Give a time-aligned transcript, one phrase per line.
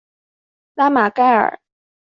[0.73, 1.61] 拉马盖尔。